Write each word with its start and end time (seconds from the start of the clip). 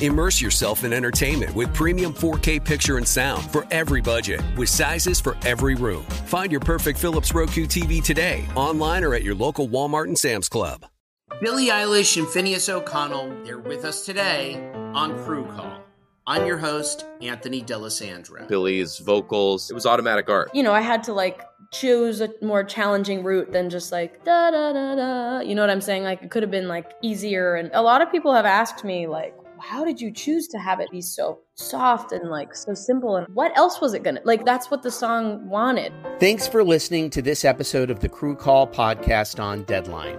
Immerse 0.00 0.40
yourself 0.40 0.84
in 0.84 0.92
entertainment 0.92 1.54
with 1.54 1.72
premium 1.74 2.12
4K 2.14 2.64
picture 2.64 2.96
and 2.96 3.06
sound 3.06 3.50
for 3.50 3.66
every 3.70 4.00
budget, 4.00 4.40
with 4.56 4.68
sizes 4.68 5.20
for 5.20 5.36
every 5.44 5.74
room. 5.74 6.02
Find 6.26 6.50
your 6.50 6.60
perfect 6.60 6.98
Philips 6.98 7.34
Roku 7.34 7.66
TV 7.66 8.02
today, 8.02 8.46
online 8.56 9.04
or 9.04 9.14
at 9.14 9.22
your 9.22 9.34
local 9.34 9.68
Walmart 9.68 10.04
and 10.04 10.18
Sam's 10.18 10.48
Club. 10.48 10.86
Billie 11.40 11.66
Eilish 11.66 12.16
and 12.16 12.26
Finneas 12.26 12.68
O'Connell, 12.68 13.34
they're 13.44 13.58
with 13.58 13.84
us 13.84 14.04
today 14.04 14.70
on 14.94 15.16
Crew 15.24 15.44
Call. 15.46 15.80
I'm 16.26 16.46
your 16.46 16.58
host, 16.58 17.04
Anthony 17.20 17.62
D'Alessandro. 17.62 18.46
Billie's 18.46 18.98
vocals, 18.98 19.70
it 19.70 19.74
was 19.74 19.86
automatic 19.86 20.28
art. 20.28 20.54
You 20.54 20.62
know, 20.62 20.72
I 20.72 20.80
had 20.80 21.02
to 21.04 21.12
like 21.12 21.42
choose 21.72 22.20
a 22.20 22.28
more 22.42 22.62
challenging 22.62 23.24
route 23.24 23.50
than 23.50 23.70
just 23.70 23.90
like 23.90 24.24
da 24.24 24.52
da 24.52 24.72
da 24.72 24.94
da. 24.94 25.40
You 25.40 25.56
know 25.56 25.62
what 25.62 25.70
I'm 25.70 25.80
saying? 25.80 26.04
Like 26.04 26.22
it 26.22 26.30
could 26.30 26.44
have 26.44 26.50
been 26.50 26.68
like 26.68 26.92
easier. 27.02 27.56
And 27.56 27.70
a 27.72 27.82
lot 27.82 28.02
of 28.02 28.12
people 28.12 28.32
have 28.34 28.46
asked 28.46 28.84
me 28.84 29.08
like, 29.08 29.34
how 29.62 29.84
did 29.84 30.00
you 30.00 30.10
choose 30.10 30.48
to 30.48 30.58
have 30.58 30.80
it 30.80 30.90
be 30.90 31.00
so 31.00 31.38
soft 31.54 32.10
and 32.10 32.28
like 32.28 32.52
so 32.54 32.74
simple? 32.74 33.16
And 33.16 33.28
what 33.32 33.56
else 33.56 33.80
was 33.80 33.94
it 33.94 34.02
gonna 34.02 34.20
like? 34.24 34.44
That's 34.44 34.72
what 34.72 34.82
the 34.82 34.90
song 34.90 35.48
wanted. 35.48 35.92
Thanks 36.18 36.48
for 36.48 36.64
listening 36.64 37.10
to 37.10 37.22
this 37.22 37.44
episode 37.44 37.88
of 37.88 38.00
the 38.00 38.08
Crew 38.08 38.34
Call 38.34 38.66
podcast 38.66 39.40
on 39.40 39.62
Deadline. 39.62 40.18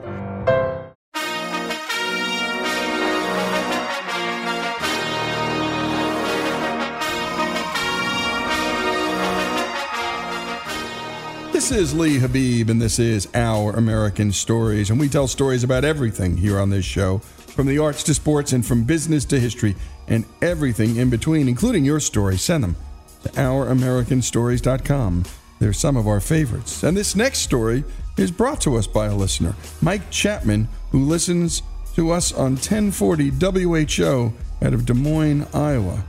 This 11.52 11.72
is 11.72 11.94
Lee 11.94 12.18
Habeeb, 12.18 12.70
and 12.70 12.82
this 12.82 12.98
is 12.98 13.28
Our 13.34 13.74
American 13.74 14.32
Stories. 14.32 14.90
And 14.90 15.00
we 15.00 15.08
tell 15.08 15.28
stories 15.28 15.64
about 15.64 15.84
everything 15.84 16.38
here 16.38 16.60
on 16.60 16.70
this 16.70 16.86
show 16.86 17.22
from 17.54 17.68
the 17.68 17.80
arts 17.80 18.04
to 18.04 18.14
sports, 18.14 18.52
and 18.52 18.66
from 18.66 18.84
business 18.84 19.24
to 19.26 19.40
history, 19.40 19.76
and 20.08 20.26
everything 20.42 20.98
in 20.98 21.10
between, 21.10 21.48
including 21.48 21.86
your 21.86 22.00
story. 22.00 22.38
Send 22.38 22.64
them 22.64 22.76
to 23.24 23.30
OurAmericanStories.com. 23.30 25.24
They're 25.60 25.74
some 25.74 25.96
of 25.96 26.08
our 26.08 26.20
favorites. 26.20 26.84
And 26.84 26.98
this 26.98 27.16
next 27.16 27.40
story 27.40 27.84
is 28.18 28.32
brought 28.32 28.60
to 28.62 28.76
us 28.76 28.88
by 28.88 29.06
a 29.06 29.16
listener, 29.16 29.56
Mike 29.82 30.10
Chapman, 30.10 30.68
who 30.92 31.06
listens 31.06 31.62
to 31.96 32.12
us 32.12 32.34
on 32.34 32.54
1040 32.54 33.30
WHO 33.30 34.34
out 34.62 34.74
of 34.74 34.86
Des 34.86 34.94
Moines, 34.94 35.48
Iowa. 35.54 36.04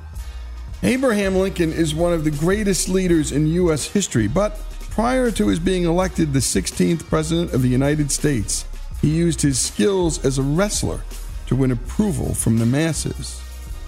Abraham 0.83 1.37
Lincoln 1.37 1.73
is 1.73 1.95
one 1.95 2.13
of 2.13 2.25
the 2.25 2.31
greatest 2.31 2.89
leaders 2.89 3.33
in 3.33 3.47
U.S. 3.47 3.87
history, 3.87 4.29
but 4.29 4.61
prior 4.91 5.31
to 5.31 5.49
his 5.49 5.59
being 5.59 5.85
elected 5.85 6.33
the 6.33 6.41
16th 6.41 7.05
President 7.07 7.53
of 7.53 7.63
the 7.63 7.69
United 7.69 8.11
States, 8.11 8.67
he 9.01 9.09
used 9.09 9.41
his 9.41 9.59
skills 9.59 10.25
as 10.25 10.39
a 10.39 10.43
wrestler 10.43 11.01
to 11.55 11.61
win 11.61 11.71
approval 11.71 12.35
from 12.35 12.59
the 12.59 12.67
masses. 12.67 13.41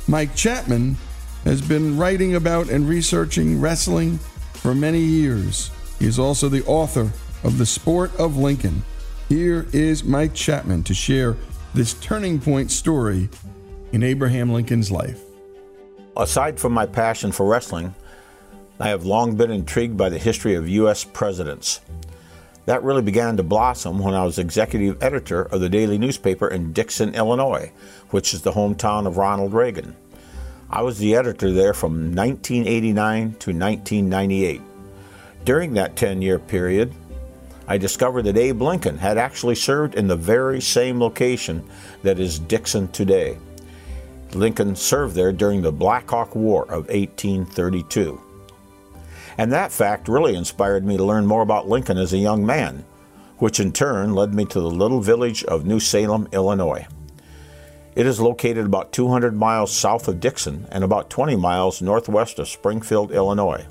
Mike 0.06 0.34
Chapman 0.36 0.96
has 1.44 1.60
been 1.60 1.96
writing 1.96 2.36
about 2.36 2.68
and 2.68 2.88
researching 2.88 3.60
wrestling 3.60 4.18
for 4.54 4.74
many 4.74 5.00
years. 5.00 5.70
He 5.98 6.06
is 6.06 6.18
also 6.18 6.48
the 6.48 6.64
author 6.66 7.10
of 7.42 7.58
The 7.58 7.66
Sport 7.66 8.14
of 8.16 8.36
Lincoln. 8.36 8.82
Here 9.28 9.66
is 9.72 10.04
Mike 10.04 10.34
Chapman 10.34 10.84
to 10.84 10.94
share 10.94 11.36
this 11.74 11.94
turning 11.94 12.38
point 12.38 12.70
story 12.70 13.28
in 13.92 14.02
Abraham 14.02 14.52
Lincoln's 14.52 14.92
life. 14.92 15.20
Aside 16.16 16.60
from 16.60 16.72
my 16.72 16.86
passion 16.86 17.32
for 17.32 17.46
wrestling, 17.46 17.94
I 18.78 18.88
have 18.88 19.04
long 19.04 19.36
been 19.36 19.50
intrigued 19.50 19.96
by 19.96 20.08
the 20.08 20.18
history 20.18 20.54
of 20.54 20.68
U.S. 20.68 21.02
presidents. 21.04 21.80
That 22.66 22.82
really 22.82 23.02
began 23.02 23.36
to 23.36 23.44
blossom 23.44 24.00
when 24.00 24.14
I 24.14 24.24
was 24.24 24.38
executive 24.38 25.02
editor 25.02 25.42
of 25.42 25.60
the 25.60 25.68
daily 25.68 25.98
newspaper 25.98 26.48
in 26.48 26.72
Dixon, 26.72 27.14
Illinois, 27.14 27.72
which 28.10 28.34
is 28.34 28.42
the 28.42 28.52
hometown 28.52 29.06
of 29.06 29.16
Ronald 29.16 29.54
Reagan. 29.54 29.96
I 30.68 30.82
was 30.82 30.98
the 30.98 31.14
editor 31.14 31.52
there 31.52 31.72
from 31.72 32.14
1989 32.14 33.36
to 33.38 33.52
1998. 33.52 34.60
During 35.44 35.74
that 35.74 35.94
10 35.94 36.22
year 36.22 36.40
period, 36.40 36.92
I 37.68 37.78
discovered 37.78 38.22
that 38.22 38.36
Abe 38.36 38.60
Lincoln 38.60 38.98
had 38.98 39.16
actually 39.16 39.54
served 39.54 39.94
in 39.94 40.08
the 40.08 40.16
very 40.16 40.60
same 40.60 41.00
location 41.00 41.64
that 42.02 42.18
is 42.18 42.40
Dixon 42.40 42.88
today. 42.88 43.38
Lincoln 44.34 44.74
served 44.74 45.14
there 45.14 45.32
during 45.32 45.62
the 45.62 45.70
Black 45.70 46.10
Hawk 46.10 46.34
War 46.34 46.62
of 46.64 46.88
1832. 46.88 48.20
And 49.38 49.52
that 49.52 49.72
fact 49.72 50.08
really 50.08 50.34
inspired 50.34 50.84
me 50.84 50.96
to 50.96 51.04
learn 51.04 51.26
more 51.26 51.42
about 51.42 51.68
Lincoln 51.68 51.98
as 51.98 52.12
a 52.12 52.18
young 52.18 52.46
man, 52.46 52.84
which 53.38 53.60
in 53.60 53.72
turn 53.72 54.14
led 54.14 54.34
me 54.34 54.44
to 54.46 54.60
the 54.60 54.70
little 54.70 55.00
village 55.00 55.44
of 55.44 55.66
New 55.66 55.80
Salem, 55.80 56.28
Illinois. 56.32 56.86
It 57.94 58.06
is 58.06 58.20
located 58.20 58.66
about 58.66 58.92
200 58.92 59.34
miles 59.34 59.74
south 59.74 60.06
of 60.08 60.20
Dixon 60.20 60.66
and 60.70 60.84
about 60.84 61.10
20 61.10 61.36
miles 61.36 61.80
northwest 61.80 62.38
of 62.38 62.48
Springfield, 62.48 63.10
Illinois. 63.10 63.66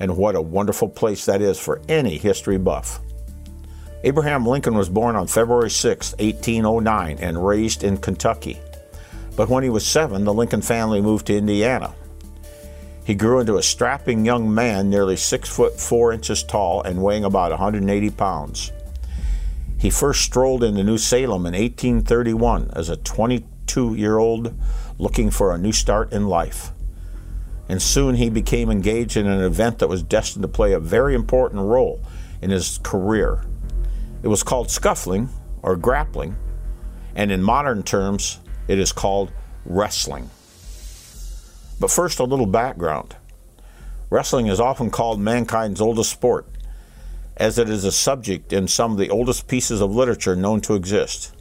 And 0.00 0.16
what 0.16 0.34
a 0.34 0.40
wonderful 0.40 0.88
place 0.88 1.26
that 1.26 1.42
is 1.42 1.58
for 1.58 1.80
any 1.88 2.18
history 2.18 2.58
buff. 2.58 3.00
Abraham 4.02 4.44
Lincoln 4.44 4.74
was 4.74 4.88
born 4.88 5.16
on 5.16 5.26
February 5.26 5.70
6, 5.70 6.12
1809, 6.12 7.18
and 7.20 7.46
raised 7.46 7.84
in 7.84 7.96
Kentucky. 7.96 8.60
But 9.36 9.48
when 9.48 9.62
he 9.62 9.70
was 9.70 9.86
seven, 9.86 10.24
the 10.24 10.34
Lincoln 10.34 10.62
family 10.62 11.00
moved 11.00 11.26
to 11.26 11.36
Indiana, 11.36 11.94
he 13.04 13.14
grew 13.14 13.38
into 13.38 13.56
a 13.56 13.62
strapping 13.62 14.24
young 14.24 14.52
man, 14.52 14.88
nearly 14.88 15.16
six 15.16 15.48
foot 15.48 15.78
four 15.78 16.12
inches 16.12 16.42
tall 16.42 16.82
and 16.82 17.02
weighing 17.02 17.24
about 17.24 17.50
180 17.50 18.10
pounds. 18.10 18.72
He 19.78 19.90
first 19.90 20.22
strolled 20.22 20.64
into 20.64 20.82
New 20.82 20.96
Salem 20.96 21.44
in 21.44 21.52
1831 21.52 22.70
as 22.74 22.88
a 22.88 22.96
22 22.96 23.94
year 23.94 24.16
old 24.16 24.54
looking 24.98 25.30
for 25.30 25.54
a 25.54 25.58
new 25.58 25.72
start 25.72 26.12
in 26.12 26.26
life. 26.26 26.70
And 27.68 27.82
soon 27.82 28.14
he 28.14 28.30
became 28.30 28.70
engaged 28.70 29.16
in 29.16 29.26
an 29.26 29.42
event 29.42 29.78
that 29.80 29.88
was 29.88 30.02
destined 30.02 30.42
to 30.42 30.48
play 30.48 30.72
a 30.72 30.80
very 30.80 31.14
important 31.14 31.62
role 31.62 32.00
in 32.40 32.50
his 32.50 32.78
career. 32.82 33.44
It 34.22 34.28
was 34.28 34.42
called 34.42 34.70
scuffling 34.70 35.28
or 35.62 35.76
grappling, 35.76 36.36
and 37.14 37.30
in 37.30 37.42
modern 37.42 37.82
terms, 37.82 38.38
it 38.68 38.78
is 38.78 38.92
called 38.92 39.32
wrestling. 39.66 40.30
But 41.80 41.90
first, 41.90 42.18
a 42.18 42.24
little 42.24 42.46
background. 42.46 43.16
Wrestling 44.10 44.46
is 44.46 44.60
often 44.60 44.90
called 44.90 45.20
mankind's 45.20 45.80
oldest 45.80 46.10
sport, 46.10 46.46
as 47.36 47.58
it 47.58 47.68
is 47.68 47.84
a 47.84 47.92
subject 47.92 48.52
in 48.52 48.68
some 48.68 48.92
of 48.92 48.98
the 48.98 49.10
oldest 49.10 49.48
pieces 49.48 49.80
of 49.80 49.94
literature 49.94 50.36
known 50.36 50.60
to 50.62 50.74
exist. 50.74 51.34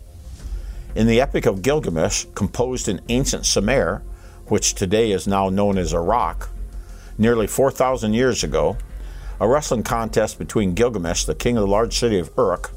In 0.96 1.08
the 1.08 1.22
Epic 1.22 1.46
of 1.46 1.62
Gilgamesh, 1.62 2.26
composed 2.36 2.88
in 2.88 3.02
ancient 3.10 3.46
Sumer, 3.46 4.02
which 4.48 4.74
today 4.74 5.12
is 5.12 5.28
now 5.28 5.50
known 5.50 5.78
as 5.78 5.94
Iraq, 5.94 6.50
nearly 7.18 7.48
4,000 7.48 8.14
years 8.14 8.44
ago, 8.44 8.78
a 9.40 9.48
wrestling 9.48 9.84
contest 9.84 10.38
between 10.38 10.74
Gilgamesh, 10.74 11.26
the 11.26 11.36
king 11.36 11.58
of 11.58 11.62
the 11.62 11.68
large 11.68 11.98
city 11.98 12.18
of 12.20 12.32
Uruk, 12.38 12.72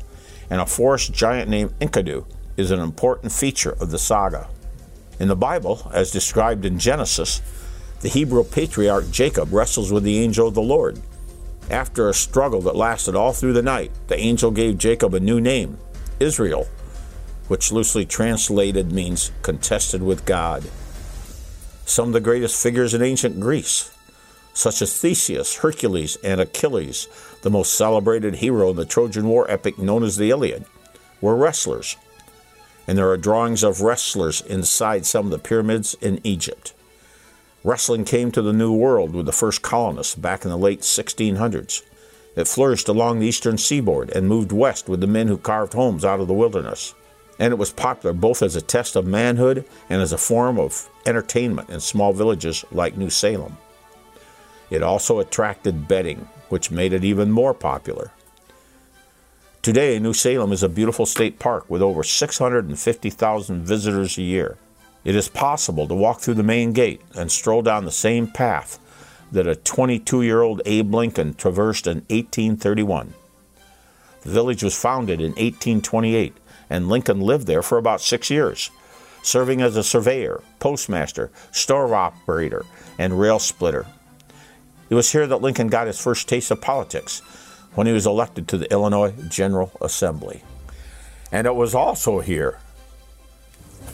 and 0.50 0.60
a 0.60 0.66
forest 0.66 1.12
giant 1.12 1.48
named 1.48 1.78
Enkidu 1.80 2.26
is 2.56 2.70
an 2.70 2.80
important 2.80 3.32
feature 3.32 3.76
of 3.80 3.90
the 3.90 3.98
saga. 3.98 4.48
In 5.18 5.28
the 5.28 5.36
Bible, 5.36 5.90
as 5.94 6.10
described 6.10 6.64
in 6.64 6.78
Genesis, 6.78 7.40
the 8.00 8.08
Hebrew 8.08 8.44
patriarch 8.44 9.10
Jacob 9.10 9.52
wrestles 9.52 9.90
with 9.90 10.04
the 10.04 10.18
angel 10.18 10.48
of 10.48 10.54
the 10.54 10.62
Lord. 10.62 11.00
After 11.70 12.08
a 12.08 12.14
struggle 12.14 12.60
that 12.62 12.76
lasted 12.76 13.16
all 13.16 13.32
through 13.32 13.54
the 13.54 13.62
night, 13.62 13.90
the 14.08 14.18
angel 14.18 14.50
gave 14.50 14.78
Jacob 14.78 15.14
a 15.14 15.20
new 15.20 15.40
name, 15.40 15.78
Israel, 16.20 16.68
which 17.48 17.72
loosely 17.72 18.04
translated 18.04 18.92
means 18.92 19.32
contested 19.42 20.02
with 20.02 20.26
God. 20.26 20.64
Some 21.86 22.08
of 22.08 22.12
the 22.12 22.20
greatest 22.20 22.62
figures 22.62 22.92
in 22.94 23.02
ancient 23.02 23.40
Greece, 23.40 23.90
such 24.52 24.82
as 24.82 24.98
Theseus, 24.98 25.56
Hercules, 25.56 26.16
and 26.22 26.40
Achilles, 26.40 27.08
the 27.42 27.50
most 27.50 27.72
celebrated 27.72 28.36
hero 28.36 28.70
in 28.70 28.76
the 28.76 28.84
Trojan 28.84 29.26
War 29.26 29.50
epic 29.50 29.78
known 29.78 30.02
as 30.02 30.16
the 30.16 30.30
Iliad, 30.30 30.64
were 31.20 31.36
wrestlers. 31.36 31.96
And 32.86 32.96
there 32.96 33.10
are 33.10 33.16
drawings 33.16 33.62
of 33.62 33.80
wrestlers 33.80 34.40
inside 34.42 35.06
some 35.06 35.26
of 35.26 35.32
the 35.32 35.38
pyramids 35.38 35.94
in 36.00 36.20
Egypt. 36.22 36.72
Wrestling 37.64 38.04
came 38.04 38.30
to 38.30 38.42
the 38.42 38.52
New 38.52 38.72
World 38.72 39.12
with 39.12 39.26
the 39.26 39.32
first 39.32 39.62
colonists 39.62 40.14
back 40.14 40.44
in 40.44 40.50
the 40.50 40.56
late 40.56 40.82
1600s. 40.82 41.82
It 42.36 42.46
flourished 42.46 42.88
along 42.88 43.18
the 43.18 43.26
eastern 43.26 43.58
seaboard 43.58 44.10
and 44.10 44.28
moved 44.28 44.52
west 44.52 44.88
with 44.88 45.00
the 45.00 45.06
men 45.06 45.26
who 45.26 45.36
carved 45.36 45.72
homes 45.72 46.04
out 46.04 46.20
of 46.20 46.28
the 46.28 46.34
wilderness. 46.34 46.94
And 47.38 47.52
it 47.52 47.56
was 47.56 47.72
popular 47.72 48.12
both 48.12 48.42
as 48.42 48.54
a 48.54 48.62
test 48.62 48.94
of 48.94 49.06
manhood 49.06 49.64
and 49.90 50.00
as 50.00 50.12
a 50.12 50.18
form 50.18 50.58
of 50.58 50.88
entertainment 51.06 51.70
in 51.70 51.80
small 51.80 52.12
villages 52.12 52.64
like 52.70 52.96
New 52.96 53.10
Salem. 53.10 53.56
It 54.70 54.82
also 54.82 55.18
attracted 55.18 55.88
betting, 55.88 56.28
which 56.48 56.70
made 56.70 56.92
it 56.92 57.04
even 57.04 57.30
more 57.30 57.54
popular. 57.54 58.12
Today, 59.66 59.98
New 59.98 60.12
Salem 60.12 60.52
is 60.52 60.62
a 60.62 60.68
beautiful 60.68 61.06
state 61.06 61.40
park 61.40 61.68
with 61.68 61.82
over 61.82 62.04
650,000 62.04 63.64
visitors 63.64 64.16
a 64.16 64.22
year. 64.22 64.58
It 65.02 65.16
is 65.16 65.28
possible 65.28 65.88
to 65.88 65.94
walk 65.96 66.20
through 66.20 66.34
the 66.34 66.44
main 66.44 66.72
gate 66.72 67.00
and 67.16 67.32
stroll 67.32 67.62
down 67.62 67.84
the 67.84 67.90
same 67.90 68.28
path 68.28 68.78
that 69.32 69.48
a 69.48 69.56
22 69.56 70.22
year 70.22 70.40
old 70.40 70.62
Abe 70.66 70.94
Lincoln 70.94 71.34
traversed 71.34 71.88
in 71.88 71.96
1831. 72.10 73.14
The 74.20 74.30
village 74.30 74.62
was 74.62 74.80
founded 74.80 75.20
in 75.20 75.30
1828, 75.30 76.36
and 76.70 76.88
Lincoln 76.88 77.20
lived 77.20 77.48
there 77.48 77.62
for 77.62 77.76
about 77.76 78.00
six 78.00 78.30
years, 78.30 78.70
serving 79.22 79.62
as 79.62 79.76
a 79.76 79.82
surveyor, 79.82 80.44
postmaster, 80.60 81.32
store 81.50 81.92
operator, 81.92 82.64
and 83.00 83.18
rail 83.18 83.40
splitter. 83.40 83.86
It 84.90 84.94
was 84.94 85.10
here 85.10 85.26
that 85.26 85.42
Lincoln 85.42 85.66
got 85.66 85.88
his 85.88 86.00
first 86.00 86.28
taste 86.28 86.52
of 86.52 86.60
politics 86.60 87.20
when 87.76 87.86
he 87.86 87.92
was 87.92 88.06
elected 88.06 88.48
to 88.48 88.58
the 88.58 88.70
Illinois 88.72 89.12
General 89.28 89.70
Assembly. 89.80 90.42
And 91.30 91.46
it 91.46 91.54
was 91.54 91.74
also 91.74 92.20
here 92.20 92.58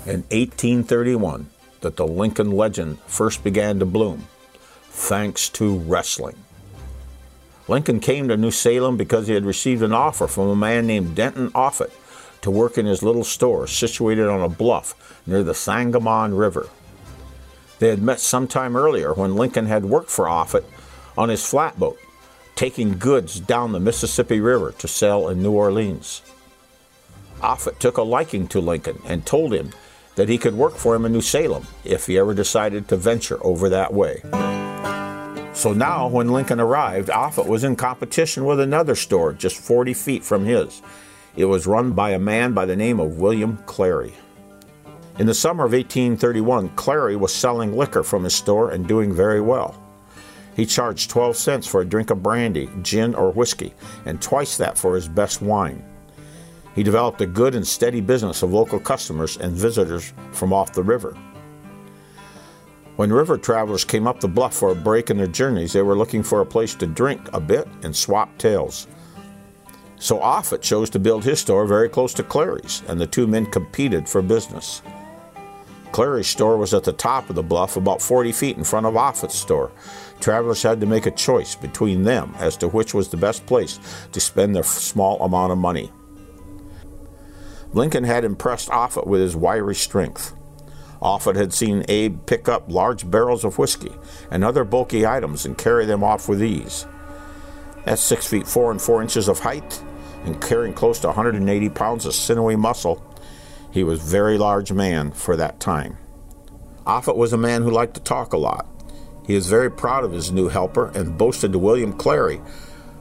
in 0.07 0.23
1831 0.31 1.51
that 1.81 1.97
the 1.97 2.07
Lincoln 2.07 2.53
legend 2.53 3.01
first 3.07 3.43
began 3.43 3.81
to 3.81 3.87
bloom, 3.87 4.29
thanks 4.85 5.49
to 5.51 5.79
wrestling. 5.79 6.37
Lincoln 7.67 8.01
came 8.01 8.29
to 8.29 8.37
New 8.37 8.51
Salem 8.53 8.97
because 8.97 9.27
he 9.27 9.35
had 9.35 9.45
received 9.45 9.83
an 9.83 9.93
offer 9.93 10.27
from 10.27 10.49
a 10.49 10.57
man 10.57 10.87
named 10.87 11.17
Denton 11.17 11.51
Offutt 11.55 11.93
to 12.43 12.51
work 12.51 12.79
in 12.79 12.87
his 12.87 13.03
little 13.03 13.25
store 13.25 13.67
situated 13.67 14.29
on 14.29 14.43
a 14.43 14.49
bluff 14.49 14.95
near 15.27 15.43
the 15.43 15.55
Sangamon 15.55 16.35
River. 16.35 16.69
They 17.81 17.89
had 17.89 18.03
met 18.03 18.21
some 18.21 18.47
time 18.47 18.77
earlier 18.77 19.13
when 19.13 19.35
Lincoln 19.35 19.67
had 19.67 19.85
worked 19.85 20.11
for 20.11 20.29
Offutt 20.29 20.65
on 21.19 21.29
his 21.29 21.45
flatboat, 21.45 21.99
taking 22.63 22.97
goods 22.97 23.41
down 23.41 23.73
the 23.73 23.81
Mississippi 23.81 24.39
River 24.39 24.71
to 24.79 24.87
sell 24.87 25.29
in 25.29 25.43
New 25.43 25.51
Orleans. 25.51 26.23
Offutt 27.43 27.81
took 27.81 27.97
a 27.97 28.03
liking 28.03 28.47
to 28.47 28.61
Lincoln 28.61 29.03
and 29.05 29.27
told 29.27 29.53
him 29.53 29.73
that 30.15 30.29
he 30.29 30.39
could 30.39 30.55
work 30.55 30.77
for 30.77 30.95
him 30.95 31.05
in 31.05 31.11
New 31.11 31.23
Salem 31.23 31.67
if 31.83 32.07
he 32.07 32.17
ever 32.17 32.35
decided 32.35 32.87
to 32.87 32.97
venture 32.97 33.45
over 33.45 33.69
that 33.69 33.93
way. 33.93 34.21
So 35.55 35.73
now, 35.73 36.07
when 36.07 36.31
Lincoln 36.31 36.61
arrived, 36.61 37.11
Offutt 37.11 37.49
was 37.49 37.65
in 37.65 37.75
competition 37.75 38.45
with 38.45 38.61
another 38.61 38.95
store 38.95 39.33
just 39.33 39.57
40 39.57 39.93
feet 39.93 40.23
from 40.23 40.45
his. 40.45 40.83
It 41.35 41.47
was 41.47 41.67
run 41.67 41.95
by 41.95 42.11
a 42.11 42.19
man 42.21 42.53
by 42.53 42.65
the 42.65 42.77
name 42.77 43.01
of 43.01 43.19
William 43.19 43.57
Clary. 43.67 44.15
In 45.19 45.27
the 45.27 45.35
summer 45.35 45.65
of 45.65 45.73
1831, 45.73 46.69
Clary 46.77 47.17
was 47.17 47.35
selling 47.35 47.77
liquor 47.77 48.05
from 48.05 48.23
his 48.23 48.37
store 48.37 48.71
and 48.71 48.87
doing 48.87 49.13
very 49.13 49.41
well. 49.41 49.82
He 50.55 50.67
charged 50.67 51.11
12 51.11 51.37
cents 51.37 51.67
for 51.67 51.81
a 51.81 51.87
drink 51.87 52.11
of 52.11 52.23
brandy, 52.23 52.69
gin, 52.83 53.15
or 53.15 53.31
whiskey, 53.31 53.75
and 54.05 54.21
twice 54.21 54.57
that 54.59 54.77
for 54.77 54.95
his 54.95 55.09
best 55.09 55.41
wine. 55.41 55.85
He 56.75 56.83
developed 56.83 57.21
a 57.21 57.27
good 57.27 57.55
and 57.55 57.67
steady 57.67 58.01
business 58.01 58.43
of 58.43 58.53
local 58.53 58.79
customers 58.79 59.37
and 59.37 59.53
visitors 59.53 60.13
from 60.33 60.53
off 60.53 60.73
the 60.73 60.83
river. 60.83 61.17
When 62.97 63.13
river 63.13 63.39
travelers 63.39 63.85
came 63.85 64.07
up 64.07 64.21
the 64.21 64.29
bluff 64.29 64.55
for 64.55 64.71
a 64.71 64.75
break 64.75 65.11
in 65.11 65.17
their 65.17 65.27
journeys, 65.27 65.73
they 65.73 65.83
were 65.83 65.97
looking 65.97 66.23
for 66.23 66.41
a 66.41 66.47
place 66.47 66.75
to 66.77 66.87
drink 66.87 67.21
a 67.33 67.41
bit 67.41 67.67
and 67.83 67.97
swap 67.97 68.37
tales. 68.37 68.87
So 69.97 70.19
Offutt 70.19 70.63
chose 70.63 70.91
to 70.91 70.99
build 70.99 71.25
his 71.25 71.41
store 71.41 71.67
very 71.67 71.89
close 71.89 72.13
to 72.15 72.23
Clary's, 72.23 72.83
and 72.89 73.01
the 73.01 73.07
two 73.07 73.27
men 73.27 73.47
competed 73.47 74.09
for 74.09 74.21
business. 74.21 74.83
Clary's 75.93 76.27
store 76.27 76.57
was 76.57 76.75
at 76.75 76.85
the 76.85 76.93
top 76.93 77.31
of 77.31 77.37
the 77.37 77.43
bluff, 77.43 77.77
about 77.77 78.03
40 78.03 78.33
feet 78.33 78.57
in 78.57 78.65
front 78.65 78.87
of 78.87 78.95
Offutt's 78.95 79.39
store. 79.39 79.71
Travelers 80.23 80.63
had 80.63 80.81
to 80.81 80.87
make 80.87 81.07
a 81.07 81.11
choice 81.11 81.57
between 81.57 82.05
them 82.05 82.33
as 82.39 82.57
to 82.59 82.69
which 82.69 82.95
was 82.95 83.09
the 83.09 83.17
best 83.17 83.45
place 83.45 83.81
to 84.13 84.21
spend 84.21 84.55
their 84.55 84.63
small 84.63 85.21
amount 85.21 85.51
of 85.51 85.59
money. 85.59 85.91
Lincoln 87.73 88.05
had 88.05 88.25
impressed 88.25 88.71
Offutt 88.71 89.09
with 89.09 89.21
his 89.21 89.35
wiry 89.35 89.75
strength. 89.75 90.33
Offutt 91.01 91.35
had 91.35 91.53
seen 91.53 91.85
Abe 91.89 92.25
pick 92.25 92.49
up 92.49 92.71
large 92.71 93.11
barrels 93.11 93.45
of 93.45 93.59
whiskey 93.59 93.91
and 94.31 94.45
other 94.45 94.63
bulky 94.63 95.05
items 95.05 95.45
and 95.45 95.59
carry 95.59 95.87
them 95.87 96.05
off 96.05 96.29
with 96.29 96.41
ease. 96.41 96.87
At 97.85 97.99
six 97.99 98.25
feet 98.25 98.47
four 98.47 98.71
and 98.71 98.81
four 98.81 99.03
inches 99.03 99.27
of 99.27 99.41
height 99.41 99.83
and 100.25 100.41
carrying 100.41 100.73
close 100.73 101.01
to 101.01 101.09
180 101.09 101.69
pounds 101.71 102.07
of 102.07 102.15
sinewy 102.15 102.55
muscle, 102.55 103.05
he 103.73 103.83
was 103.83 104.01
a 104.01 104.07
very 104.07 104.39
large 104.39 104.71
man 104.71 105.11
for 105.11 105.37
that 105.37 105.59
time. 105.59 105.99
Offutt 106.87 107.17
was 107.17 107.33
a 107.33 107.39
man 107.39 107.63
who 107.63 107.73
liked 107.73 107.95
to 107.95 108.01
talk 108.01 108.33
a 108.33 108.39
lot. 108.39 108.69
He 109.27 109.35
was 109.35 109.47
very 109.47 109.71
proud 109.71 110.05
of 110.05 110.13
his 110.13 110.33
new 110.33 110.49
helper 110.49 110.91
and 110.95 111.17
boasted 111.17 111.53
to 111.53 111.59
William 111.59 111.93
Clary 111.93 112.41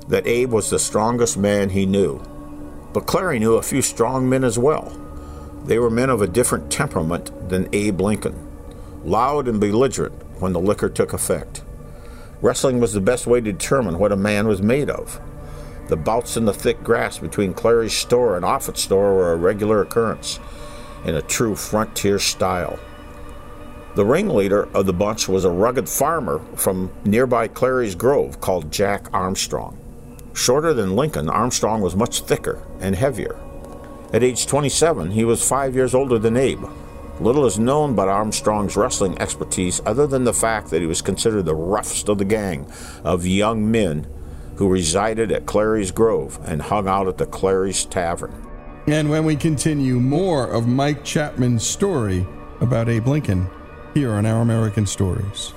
that 0.07 0.27
Abe 0.27 0.51
was 0.51 0.69
the 0.69 0.79
strongest 0.79 1.37
man 1.37 1.69
he 1.69 1.85
knew. 1.85 2.19
But 2.93 3.05
Clary 3.05 3.39
knew 3.39 3.55
a 3.55 3.63
few 3.63 3.81
strong 3.81 4.29
men 4.29 4.43
as 4.43 4.59
well. 4.59 4.91
They 5.65 5.79
were 5.79 5.89
men 5.89 6.09
of 6.09 6.21
a 6.21 6.27
different 6.27 6.71
temperament 6.71 7.49
than 7.49 7.69
Abe 7.73 8.01
Lincoln, 8.01 8.47
loud 9.03 9.47
and 9.47 9.59
belligerent 9.59 10.13
when 10.39 10.53
the 10.53 10.59
liquor 10.59 10.89
took 10.89 11.13
effect. 11.13 11.63
Wrestling 12.41 12.79
was 12.79 12.93
the 12.93 13.01
best 13.01 13.27
way 13.27 13.39
to 13.39 13.51
determine 13.51 13.99
what 13.99 14.11
a 14.11 14.17
man 14.17 14.47
was 14.47 14.61
made 14.61 14.89
of. 14.89 15.21
The 15.87 15.97
bouts 15.97 16.37
in 16.37 16.45
the 16.45 16.53
thick 16.53 16.83
grass 16.83 17.19
between 17.19 17.53
Clary's 17.53 17.93
store 17.93 18.35
and 18.35 18.43
Offutt's 18.43 18.81
store 18.81 19.13
were 19.13 19.33
a 19.33 19.37
regular 19.37 19.81
occurrence 19.81 20.39
in 21.05 21.15
a 21.15 21.21
true 21.21 21.55
frontier 21.55 22.17
style. 22.17 22.79
The 23.93 24.05
ringleader 24.05 24.69
of 24.73 24.85
the 24.85 24.93
bunch 24.93 25.27
was 25.27 25.43
a 25.43 25.51
rugged 25.51 25.89
farmer 25.89 26.39
from 26.55 26.91
nearby 27.03 27.49
Clary's 27.49 27.93
Grove 27.93 28.39
called 28.39 28.71
Jack 28.71 29.07
Armstrong. 29.11 29.77
Shorter 30.33 30.73
than 30.73 30.95
Lincoln, 30.95 31.27
Armstrong 31.27 31.81
was 31.81 31.93
much 31.93 32.21
thicker 32.21 32.63
and 32.79 32.95
heavier. 32.95 33.37
At 34.13 34.23
age 34.23 34.47
27, 34.47 35.11
he 35.11 35.25
was 35.25 35.45
five 35.47 35.75
years 35.75 35.93
older 35.93 36.17
than 36.17 36.37
Abe. 36.37 36.63
Little 37.19 37.45
is 37.45 37.59
known 37.59 37.91
about 37.91 38.07
Armstrong's 38.07 38.77
wrestling 38.77 39.19
expertise 39.21 39.81
other 39.85 40.07
than 40.07 40.23
the 40.23 40.33
fact 40.33 40.69
that 40.69 40.79
he 40.79 40.87
was 40.87 41.01
considered 41.01 41.43
the 41.43 41.53
roughest 41.53 42.07
of 42.07 42.17
the 42.17 42.25
gang 42.25 42.71
of 43.03 43.25
young 43.25 43.69
men 43.69 44.07
who 44.55 44.69
resided 44.69 45.33
at 45.33 45.45
Clary's 45.45 45.91
Grove 45.91 46.39
and 46.45 46.61
hung 46.61 46.87
out 46.87 47.07
at 47.07 47.17
the 47.17 47.25
Clary's 47.25 47.83
Tavern. 47.83 48.47
And 48.87 49.09
when 49.09 49.25
we 49.25 49.35
continue, 49.35 49.99
more 49.99 50.47
of 50.47 50.65
Mike 50.65 51.03
Chapman's 51.03 51.67
story 51.67 52.25
about 52.61 52.87
Abe 52.87 53.07
Lincoln 53.07 53.49
here 53.93 54.11
on 54.11 54.25
Our 54.25 54.41
American 54.41 54.85
Stories. 54.85 55.53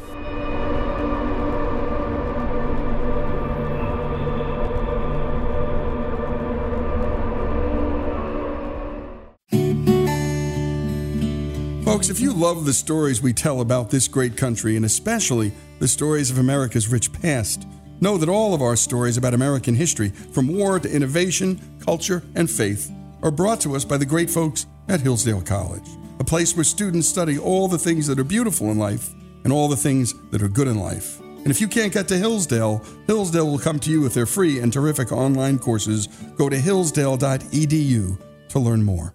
Folks, 11.85 12.09
if 12.09 12.19
you 12.19 12.33
love 12.33 12.65
the 12.65 12.73
stories 12.73 13.23
we 13.23 13.33
tell 13.33 13.61
about 13.61 13.89
this 13.89 14.09
great 14.09 14.37
country, 14.37 14.77
and 14.77 14.85
especially 14.85 15.53
the 15.79 15.87
stories 15.87 16.31
of 16.31 16.39
America's 16.39 16.89
rich 16.89 17.13
past, 17.13 17.69
know 18.01 18.19
that 18.19 18.29
all 18.29 18.53
of 18.53 18.63
our 18.63 18.75
stories 18.75 19.17
about 19.17 19.33
American 19.33 19.77
history, 19.77 20.09
from 20.09 20.49
war 20.49 20.81
to 20.81 20.91
innovation, 20.91 21.61
culture, 21.81 22.23
and 22.35 22.51
faith, 22.51 22.91
are 23.23 23.31
brought 23.31 23.61
to 23.61 23.77
us 23.77 23.85
by 23.85 23.97
the 23.97 24.05
great 24.05 24.29
folks 24.29 24.67
at 24.89 25.01
Hillsdale 25.01 25.41
College, 25.41 25.89
a 26.25 26.27
place 26.27 26.57
where 26.57 26.65
students 26.65 27.07
study 27.07 27.39
all 27.39 27.69
the 27.69 27.77
things 27.77 28.07
that 28.07 28.19
are 28.19 28.25
beautiful 28.25 28.71
in 28.71 28.79
life 28.79 29.13
and 29.45 29.53
all 29.53 29.69
the 29.69 29.77
things 29.77 30.15
that 30.31 30.41
are 30.41 30.49
good 30.49 30.67
in 30.67 30.79
life. 30.79 31.21
And 31.21 31.49
if 31.49 31.61
you 31.61 31.69
can't 31.69 31.93
get 31.93 32.09
to 32.09 32.17
Hillsdale, 32.17 32.83
Hillsdale 33.07 33.47
will 33.47 33.59
come 33.59 33.79
to 33.81 33.91
you 33.91 34.01
with 34.01 34.15
their 34.15 34.25
free 34.25 34.59
and 34.61 34.73
terrific 34.73 35.13
online 35.13 35.59
courses. 35.59 36.07
Go 36.39 36.49
to 36.49 36.57
hillsdale.edu 36.57 38.19
to 38.49 38.59
learn 38.59 38.83
more. 38.83 39.15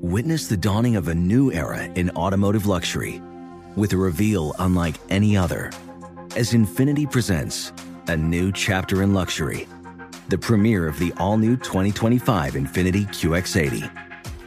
Witness 0.00 0.46
the 0.46 0.56
dawning 0.56 0.94
of 0.94 1.08
a 1.08 1.14
new 1.14 1.50
era 1.50 1.82
in 1.96 2.10
automotive 2.10 2.66
luxury 2.66 3.20
with 3.74 3.92
a 3.94 3.96
reveal 3.96 4.54
unlike 4.60 4.94
any 5.10 5.36
other 5.36 5.72
as 6.36 6.52
Infiniti 6.52 7.10
presents 7.10 7.72
a 8.06 8.16
new 8.16 8.52
chapter 8.52 9.02
in 9.02 9.12
luxury, 9.12 9.66
the 10.28 10.38
premiere 10.38 10.86
of 10.86 11.00
the 11.00 11.12
all 11.16 11.36
new 11.36 11.56
2025 11.56 12.54
Infiniti 12.54 13.08
QX80. 13.08 14.03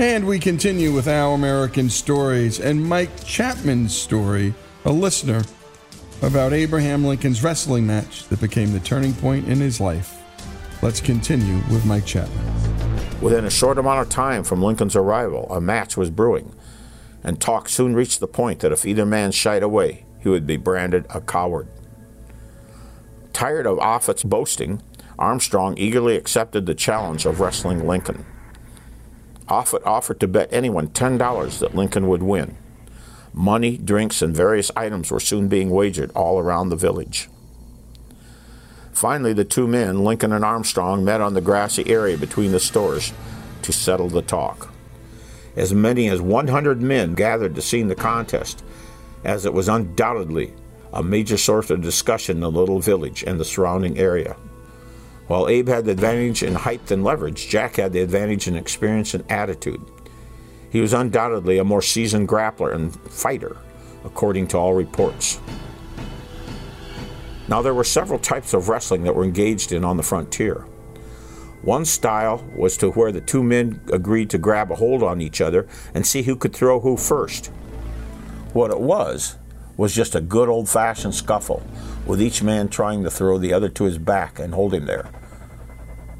And 0.00 0.28
we 0.28 0.38
continue 0.38 0.92
with 0.92 1.08
our 1.08 1.34
American 1.34 1.90
stories 1.90 2.60
and 2.60 2.84
Mike 2.84 3.24
Chapman's 3.24 3.96
story, 3.96 4.54
a 4.84 4.92
listener, 4.92 5.42
about 6.22 6.52
Abraham 6.52 7.04
Lincoln's 7.04 7.42
wrestling 7.42 7.84
match 7.84 8.28
that 8.28 8.40
became 8.40 8.72
the 8.72 8.78
turning 8.78 9.12
point 9.14 9.48
in 9.48 9.58
his 9.58 9.80
life. 9.80 10.16
Let's 10.82 11.00
continue 11.00 11.56
with 11.72 11.84
Mike 11.84 12.06
Chapman. 12.06 13.20
Within 13.20 13.44
a 13.44 13.50
short 13.50 13.76
amount 13.76 14.00
of 14.00 14.08
time 14.08 14.44
from 14.44 14.62
Lincoln's 14.62 14.94
arrival, 14.94 15.52
a 15.52 15.60
match 15.60 15.96
was 15.96 16.10
brewing, 16.10 16.54
and 17.24 17.40
talk 17.40 17.68
soon 17.68 17.96
reached 17.96 18.20
the 18.20 18.28
point 18.28 18.60
that 18.60 18.70
if 18.70 18.86
either 18.86 19.04
man 19.04 19.32
shied 19.32 19.64
away, 19.64 20.06
he 20.20 20.28
would 20.28 20.46
be 20.46 20.56
branded 20.56 21.06
a 21.10 21.20
coward. 21.20 21.66
Tired 23.32 23.66
of 23.66 23.80
Offutt's 23.80 24.22
boasting, 24.22 24.80
Armstrong 25.18 25.76
eagerly 25.76 26.14
accepted 26.14 26.66
the 26.66 26.74
challenge 26.76 27.26
of 27.26 27.40
wrestling 27.40 27.84
Lincoln. 27.84 28.24
Offutt 29.48 29.84
offered 29.86 30.20
to 30.20 30.28
bet 30.28 30.48
anyone 30.52 30.88
$10 30.88 31.58
that 31.58 31.74
Lincoln 31.74 32.08
would 32.08 32.22
win. 32.22 32.56
Money, 33.32 33.76
drinks, 33.76 34.22
and 34.22 34.34
various 34.34 34.70
items 34.76 35.10
were 35.10 35.20
soon 35.20 35.48
being 35.48 35.70
wagered 35.70 36.10
all 36.12 36.38
around 36.38 36.68
the 36.68 36.76
village. 36.76 37.28
Finally, 38.92 39.32
the 39.32 39.44
two 39.44 39.68
men, 39.68 40.02
Lincoln 40.02 40.32
and 40.32 40.44
Armstrong, 40.44 41.04
met 41.04 41.20
on 41.20 41.34
the 41.34 41.40
grassy 41.40 41.88
area 41.88 42.18
between 42.18 42.52
the 42.52 42.58
stores 42.58 43.12
to 43.62 43.72
settle 43.72 44.08
the 44.08 44.22
talk. 44.22 44.72
As 45.54 45.72
many 45.72 46.08
as 46.08 46.20
100 46.20 46.82
men 46.82 47.14
gathered 47.14 47.54
to 47.54 47.62
see 47.62 47.82
the 47.82 47.94
contest, 47.94 48.64
as 49.24 49.46
it 49.46 49.52
was 49.52 49.68
undoubtedly 49.68 50.52
a 50.92 51.02
major 51.02 51.36
source 51.36 51.70
of 51.70 51.82
discussion 51.82 52.38
in 52.38 52.40
the 52.40 52.50
little 52.50 52.80
village 52.80 53.22
and 53.22 53.38
the 53.38 53.44
surrounding 53.44 53.98
area. 53.98 54.36
While 55.28 55.48
Abe 55.48 55.68
had 55.68 55.84
the 55.84 55.92
advantage 55.92 56.42
in 56.42 56.54
height 56.54 56.90
and 56.90 57.04
leverage, 57.04 57.48
Jack 57.48 57.76
had 57.76 57.92
the 57.92 58.00
advantage 58.00 58.48
in 58.48 58.56
experience 58.56 59.12
and 59.12 59.30
attitude. 59.30 59.80
He 60.70 60.80
was 60.80 60.94
undoubtedly 60.94 61.58
a 61.58 61.64
more 61.64 61.82
seasoned 61.82 62.28
grappler 62.28 62.74
and 62.74 62.94
fighter, 63.10 63.58
according 64.04 64.48
to 64.48 64.56
all 64.56 64.72
reports. 64.72 65.38
Now, 67.46 67.60
there 67.60 67.74
were 67.74 67.84
several 67.84 68.18
types 68.18 68.54
of 68.54 68.70
wrestling 68.70 69.02
that 69.04 69.14
were 69.14 69.24
engaged 69.24 69.70
in 69.70 69.84
on 69.84 69.98
the 69.98 70.02
frontier. 70.02 70.66
One 71.60 71.84
style 71.84 72.42
was 72.56 72.78
to 72.78 72.90
where 72.92 73.12
the 73.12 73.20
two 73.20 73.42
men 73.42 73.82
agreed 73.92 74.30
to 74.30 74.38
grab 74.38 74.70
a 74.70 74.76
hold 74.76 75.02
on 75.02 75.20
each 75.20 75.42
other 75.42 75.66
and 75.92 76.06
see 76.06 76.22
who 76.22 76.36
could 76.36 76.54
throw 76.54 76.80
who 76.80 76.96
first. 76.96 77.48
What 78.54 78.70
it 78.70 78.80
was, 78.80 79.36
was 79.76 79.94
just 79.94 80.14
a 80.14 80.20
good 80.20 80.48
old 80.48 80.68
fashioned 80.68 81.14
scuffle, 81.14 81.62
with 82.06 82.20
each 82.20 82.42
man 82.42 82.68
trying 82.68 83.04
to 83.04 83.10
throw 83.10 83.38
the 83.38 83.52
other 83.52 83.68
to 83.68 83.84
his 83.84 83.98
back 83.98 84.38
and 84.38 84.54
hold 84.54 84.74
him 84.74 84.86
there. 84.86 85.08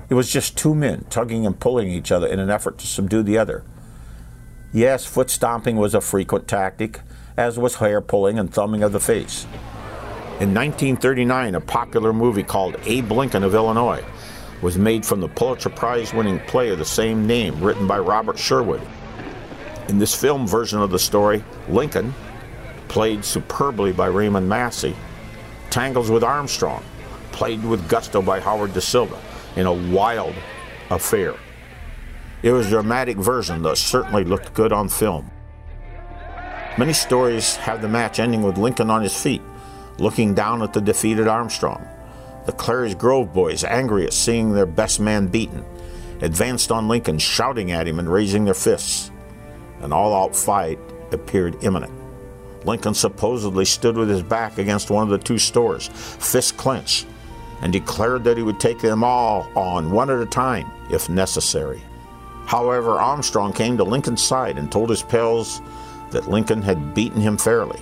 It 0.08 0.14
was 0.14 0.30
just 0.30 0.56
two 0.56 0.74
men 0.74 1.04
tugging 1.10 1.44
and 1.44 1.58
pulling 1.58 1.88
each 1.88 2.10
other 2.10 2.26
in 2.26 2.38
an 2.38 2.50
effort 2.50 2.78
to 2.78 2.86
subdue 2.86 3.22
the 3.22 3.36
other. 3.36 3.62
Yes, 4.72 5.04
foot 5.04 5.28
stomping 5.28 5.76
was 5.76 5.94
a 5.94 6.00
frequent 6.00 6.48
tactic, 6.48 7.00
as 7.36 7.58
was 7.58 7.76
hair 7.76 8.00
pulling 8.00 8.38
and 8.38 8.52
thumbing 8.52 8.82
of 8.82 8.92
the 8.92 9.00
face. 9.00 9.44
In 10.40 10.54
1939, 10.54 11.54
a 11.54 11.60
popular 11.60 12.12
movie 12.12 12.42
called 12.42 12.76
Abe 12.84 13.10
Lincoln 13.12 13.42
of 13.42 13.54
Illinois 13.54 14.04
was 14.62 14.78
made 14.78 15.04
from 15.04 15.20
the 15.20 15.28
Pulitzer 15.28 15.68
Prize 15.68 16.12
winning 16.12 16.40
play 16.40 16.70
of 16.70 16.78
the 16.78 16.84
same 16.84 17.26
name 17.26 17.60
written 17.60 17.86
by 17.86 17.98
Robert 17.98 18.38
Sherwood. 18.38 18.80
In 19.88 19.98
this 19.98 20.14
film 20.14 20.46
version 20.46 20.80
of 20.80 20.90
the 20.90 20.98
story, 20.98 21.44
Lincoln, 21.68 22.14
played 22.88 23.24
superbly 23.24 23.92
by 23.92 24.06
Raymond 24.06 24.48
Massey, 24.48 24.96
tangles 25.70 26.10
with 26.10 26.24
Armstrong, 26.24 26.82
played 27.30 27.64
with 27.64 27.88
gusto 27.88 28.20
by 28.20 28.40
Howard 28.40 28.74
Da 28.74 28.80
Silva, 28.80 29.18
in 29.58 29.66
a 29.66 29.72
wild 29.72 30.34
affair. 30.88 31.34
It 32.44 32.52
was 32.52 32.68
a 32.68 32.70
dramatic 32.70 33.16
version 33.16 33.62
that 33.62 33.76
certainly 33.76 34.22
looked 34.22 34.54
good 34.54 34.72
on 34.72 34.88
film. 34.88 35.32
Many 36.78 36.92
stories 36.92 37.56
have 37.56 37.82
the 37.82 37.88
match 37.88 38.20
ending 38.20 38.44
with 38.44 38.56
Lincoln 38.56 38.88
on 38.88 39.02
his 39.02 39.20
feet, 39.20 39.42
looking 39.98 40.32
down 40.32 40.62
at 40.62 40.72
the 40.72 40.80
defeated 40.80 41.26
Armstrong. 41.26 41.84
The 42.46 42.52
Clary's 42.52 42.94
Grove 42.94 43.34
boys, 43.34 43.64
angry 43.64 44.04
at 44.04 44.12
seeing 44.12 44.52
their 44.52 44.64
best 44.64 45.00
man 45.00 45.26
beaten, 45.26 45.64
advanced 46.20 46.70
on 46.70 46.86
Lincoln, 46.86 47.18
shouting 47.18 47.72
at 47.72 47.88
him 47.88 47.98
and 47.98 48.10
raising 48.10 48.44
their 48.44 48.54
fists. 48.54 49.10
An 49.80 49.92
all 49.92 50.14
out 50.14 50.36
fight 50.36 50.78
appeared 51.10 51.64
imminent. 51.64 51.92
Lincoln 52.64 52.94
supposedly 52.94 53.64
stood 53.64 53.96
with 53.96 54.08
his 54.08 54.22
back 54.22 54.58
against 54.58 54.88
one 54.88 55.02
of 55.02 55.10
the 55.10 55.18
two 55.18 55.38
stores, 55.38 55.88
fists 55.88 56.52
clenched, 56.52 57.06
and 57.62 57.72
declared 57.72 58.24
that 58.24 58.36
he 58.36 58.42
would 58.42 58.60
take 58.60 58.80
them 58.80 59.02
all 59.02 59.48
on 59.54 59.90
one 59.90 60.10
at 60.10 60.20
a 60.20 60.26
time 60.26 60.70
if 60.90 61.08
necessary. 61.08 61.82
However, 62.46 62.92
Armstrong 62.92 63.52
came 63.52 63.76
to 63.76 63.84
Lincoln's 63.84 64.22
side 64.22 64.58
and 64.58 64.70
told 64.70 64.90
his 64.90 65.02
pals 65.02 65.60
that 66.10 66.30
Lincoln 66.30 66.62
had 66.62 66.94
beaten 66.94 67.20
him 67.20 67.36
fairly 67.36 67.80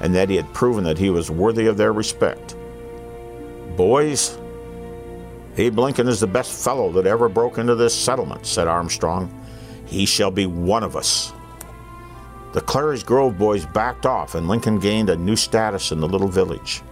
and 0.00 0.14
that 0.14 0.28
he 0.28 0.36
had 0.36 0.52
proven 0.52 0.84
that 0.84 0.98
he 0.98 1.10
was 1.10 1.30
worthy 1.30 1.66
of 1.66 1.76
their 1.76 1.92
respect. 1.92 2.56
Boys, 3.76 4.38
Abe 5.56 5.78
Lincoln 5.78 6.08
is 6.08 6.20
the 6.20 6.26
best 6.26 6.64
fellow 6.64 6.92
that 6.92 7.06
ever 7.06 7.28
broke 7.28 7.58
into 7.58 7.74
this 7.74 7.94
settlement, 7.94 8.46
said 8.46 8.68
Armstrong. 8.68 9.32
He 9.86 10.04
shall 10.06 10.30
be 10.30 10.46
one 10.46 10.82
of 10.82 10.96
us. 10.96 11.32
The 12.52 12.60
Clary's 12.60 13.02
Grove 13.02 13.36
boys 13.36 13.66
backed 13.66 14.06
off, 14.06 14.34
and 14.34 14.46
Lincoln 14.46 14.78
gained 14.78 15.10
a 15.10 15.16
new 15.16 15.36
status 15.36 15.90
in 15.90 16.00
the 16.00 16.08
little 16.08 16.28
village. 16.28 16.82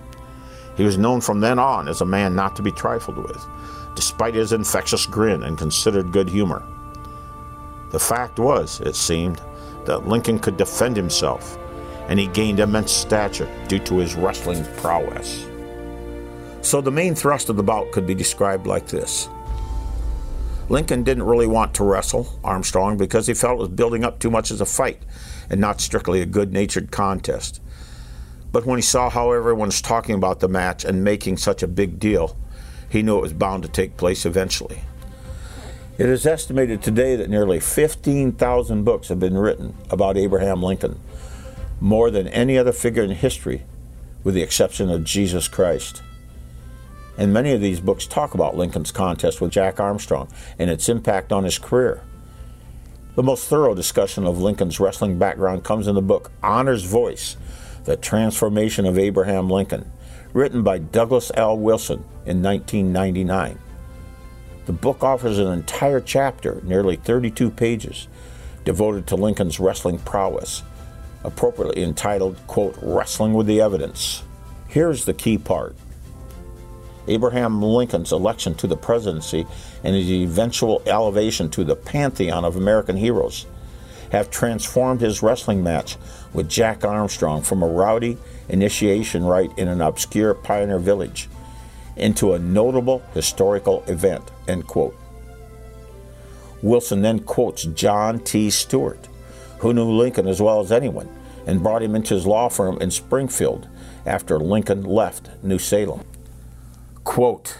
He 0.77 0.85
was 0.85 0.99
known 0.99 1.21
from 1.21 1.41
then 1.41 1.59
on 1.59 1.89
as 1.89 2.01
a 2.01 2.07
man 2.07 2.35
not 2.35 2.57
to 2.57 2.63
be 2.63 2.73
trifled 2.73 3.19
with, 3.19 3.47
despite 3.95 4.35
his 4.35 4.53
infectious 4.53 5.07
grin 5.07 5.43
and 5.43 5.59
considered 5.59 6.13
good 6.13 6.29
humor. 6.29 6.63
The 7.91 7.99
fact 7.99 8.39
was, 8.39 8.81
it 8.81 8.97
seemed, 8.97 9.41
that 9.85 10.07
Lincoln 10.09 10.39
could 10.39 10.57
defend 10.57 10.97
himself 10.97 11.59
and 12.09 12.19
he 12.19 12.27
gained 12.27 12.61
immense 12.61 12.93
stature 12.93 13.49
due 13.69 13.79
to 13.81 13.99
his 13.99 14.15
wrestling 14.15 14.65
prowess. 14.77 15.47
So 16.63 16.81
the 16.81 16.91
main 16.91 17.15
thrust 17.15 17.49
of 17.49 17.57
the 17.57 17.63
bout 17.63 17.91
could 17.93 18.07
be 18.07 18.15
described 18.15 18.67
like 18.67 18.87
this 18.87 19.29
Lincoln 20.69 21.03
didn't 21.03 21.25
really 21.25 21.47
want 21.47 21.75
to 21.75 21.85
wrestle 21.85 22.29
Armstrong 22.43 22.97
because 22.97 23.27
he 23.27 23.35
felt 23.35 23.59
it 23.59 23.61
was 23.61 23.69
building 23.69 24.05
up 24.05 24.19
too 24.19 24.31
much 24.31 24.51
as 24.51 24.61
a 24.61 24.67
fight 24.67 25.03
and 25.51 25.61
not 25.61 25.81
strictly 25.81 26.23
a 26.23 26.27
good 26.27 26.53
natured 26.53 26.91
contest. 26.91 27.62
But 28.53 28.67
when 28.67 28.77
he 28.79 28.83
saw 28.83 29.09
how 29.09 29.33
everyone 29.33 29.69
was 29.69 29.81
talking 29.81 30.15
about 30.15 30.41
the 30.41 30.49
match 30.49 30.85
and 30.85 31.03
making 31.03 31.39
such 31.39 31.63
a 31.63 31.67
big 31.67 31.99
deal, 31.99 32.37
he 32.89 33.03
knew 33.03 33.17
it 33.17 33.23
was 33.23 33.33
bound 33.33 33.63
to 33.63 33.69
take 33.69 33.97
place 33.97 34.27
eventually. 34.27 34.83
It 35.97 36.07
is 36.07 36.27
estimated 36.27 36.83
today 36.83 37.17
that 37.17 37.31
nearly 37.31 37.61
15,000 37.61 38.85
books 38.85 39.09
have 39.09 39.19
been 39.19 39.37
written 39.37 39.75
about 39.91 40.19
Abraham 40.19 40.63
Lincoln, 40.63 41.01
more 41.81 42.11
than 42.11 42.29
any 42.29 42.59
other 42.59 42.73
figure 42.73 43.03
in 43.03 43.11
history, 43.11 43.63
with 44.23 44.35
the 44.35 44.43
exception 44.43 44.91
of 44.91 45.05
Jesus 45.05 45.49
Christ. 45.49 46.03
And 47.17 47.33
many 47.33 47.53
of 47.53 47.61
these 47.61 47.81
books 47.81 48.07
talk 48.07 48.35
about 48.35 48.57
Lincoln's 48.57 48.91
contest 48.91 49.41
with 49.41 49.51
Jack 49.51 49.81
Armstrong 49.81 50.29
and 50.59 50.71
its 50.71 50.89
impact 50.89 51.33
on 51.33 51.45
his 51.45 51.59
career. 51.59 52.03
The 53.15 53.23
most 53.23 53.49
thorough 53.49 53.75
discussion 53.75 54.27
of 54.27 54.41
Lincoln's 54.41 54.81
wrestling 54.81 55.19
background 55.19 55.65
comes 55.65 55.87
in 55.87 55.95
the 55.95 56.03
book 56.03 56.31
Honor's 56.43 56.85
Voice 56.85 57.37
The 57.85 57.97
Transformation 57.97 58.87
of 58.87 58.99
Abraham 58.99 59.51
Lincoln, 59.51 59.91
written 60.33 60.63
by 60.63 60.79
Douglas 60.79 61.33
L. 61.35 61.59
Wilson 61.59 62.05
in 62.25 62.43
1999. 62.43 63.59
The 64.67 64.73
book 64.73 65.03
offers 65.03 65.39
an 65.39 65.53
entire 65.53 66.01
chapter, 66.01 66.61
nearly 66.65 66.97
32 66.97 67.51
pages, 67.51 68.07
devoted 68.65 69.07
to 69.09 69.17
Lincoln's 69.17 69.59
wrestling 69.59 69.99
prowess 69.99 70.63
appropriately 71.25 71.83
entitled, 71.83 72.37
quote, 72.47 72.77
Wrestling 72.83 73.35
with 73.35 73.47
the 73.47 73.61
Evidence. 73.61 74.23
Here's 74.69 75.05
the 75.05 75.15
key 75.15 75.39
part 75.39 75.77
Abraham 77.09 77.61
Lincoln's 77.61 78.13
election 78.13 78.55
to 78.57 78.67
the 78.67 78.77
presidency 78.77 79.47
and 79.83 79.95
his 79.95 80.11
eventual 80.11 80.83
elevation 80.87 81.51
to 81.51 81.65
the 81.65 81.77
pantheon 81.77 82.45
of 82.45 82.57
American 82.57 82.97
heroes 82.97 83.47
have 84.13 84.31
transformed 84.31 85.01
his 85.01 85.23
wrestling 85.23 85.63
match 85.63 85.97
with 86.33 86.49
Jack 86.49 86.85
Armstrong 86.85 87.43
from 87.43 87.63
a 87.63 87.69
rowdy 87.69 88.19
initiation 88.49 89.25
rite 89.25 89.57
in 89.59 89.69
an 89.69 89.81
obscure 89.81 90.35
pioneer 90.35 90.79
village 90.79 91.29
into 91.97 92.33
a 92.33 92.39
notable 92.39 93.01
historical 93.15 93.85
event, 93.87 94.31
end 94.49 94.67
quote. 94.67 94.97
Wilson 96.63 97.03
then 97.03 97.21
quotes 97.21 97.65
John 97.65 98.21
T. 98.21 98.49
Stuart, 98.51 99.09
who 99.59 99.75
knew 99.75 99.91
Lincoln 99.91 100.27
as 100.27 100.41
well 100.41 100.61
as 100.61 100.73
anyone, 100.73 101.09
and 101.47 101.63
brought 101.63 101.83
him 101.83 101.95
into 101.95 102.15
his 102.15 102.27
law 102.27 102.49
firm 102.49 102.79
in 102.81 102.91
Springfield 102.91 103.69
after 104.07 104.39
Lincoln 104.39 104.85
left 104.85 105.31
New 105.43 105.59
Salem. 105.59 106.03
Quote, 107.05 107.59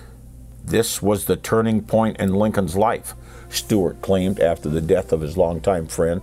This 0.65 1.03
was 1.03 1.25
the 1.25 1.37
turning 1.37 1.83
point 1.83 2.17
in 2.19 2.35
Lincoln's 2.35 2.77
life, 2.77 3.15
Stuart 3.49 4.01
claimed 4.01 4.41
after 4.41 4.69
the 4.69 4.81
death 4.81 5.13
of 5.13 5.21
his 5.21 5.37
longtime 5.37 5.87
friend, 5.87 6.23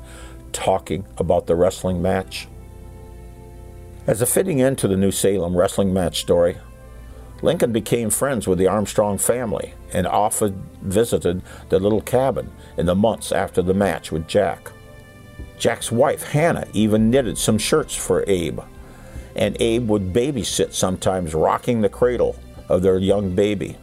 talking 0.52 1.06
about 1.18 1.48
the 1.48 1.56
wrestling 1.56 2.02
match. 2.02 2.48
As 4.08 4.22
a 4.22 4.26
fitting 4.26 4.62
end 4.62 4.78
to 4.80 4.88
the 4.88 4.98
New 4.98 5.12
Salem 5.12 5.56
wrestling 5.56 5.94
match 5.94 6.20
story, 6.20 6.58
Lincoln 7.42 7.72
became 7.72 8.10
friends 8.10 8.48
with 8.48 8.58
the 8.58 8.68
Armstrong 8.68 9.18
family 9.18 9.74
and 9.94 10.06
often 10.06 10.70
visited 10.82 11.42
the 11.70 11.80
little 11.80 12.02
cabin 12.02 12.52
in 12.78 12.86
the 12.86 12.96
months 12.96 13.32
after 13.32 13.62
the 13.62 13.74
match 13.74 14.12
with 14.12 14.28
Jack. 14.28 14.72
Jack's 15.58 15.92
wife, 15.92 16.24
Hannah, 16.24 16.68
even 16.74 17.10
knitted 17.10 17.38
some 17.38 17.58
shirts 17.58 17.96
for 17.96 18.24
Abe. 18.28 18.60
And 19.36 19.56
Abe 19.62 19.88
would 19.90 20.14
babysit 20.14 20.74
sometimes, 20.74 21.34
rocking 21.34 21.82
the 21.82 21.90
cradle 21.90 22.36
of 22.68 22.82
their 22.82 22.98
young 22.98 23.36
baby. 23.36 23.78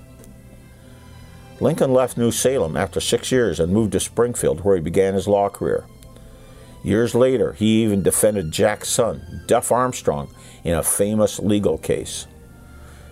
Lincoln 1.60 1.92
left 1.92 2.18
New 2.18 2.30
Salem 2.30 2.76
after 2.76 3.00
six 3.00 3.32
years 3.32 3.60
and 3.60 3.72
moved 3.72 3.92
to 3.92 4.00
Springfield, 4.00 4.60
where 4.60 4.76
he 4.76 4.82
began 4.82 5.14
his 5.14 5.28
law 5.28 5.48
career. 5.48 5.86
Years 6.82 7.14
later, 7.14 7.52
he 7.54 7.82
even 7.82 8.02
defended 8.02 8.52
Jack's 8.52 8.88
son, 8.88 9.42
Duff 9.46 9.72
Armstrong, 9.72 10.28
in 10.62 10.74
a 10.74 10.82
famous 10.82 11.38
legal 11.38 11.78
case. 11.78 12.26